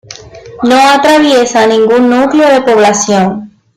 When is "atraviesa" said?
0.89-1.67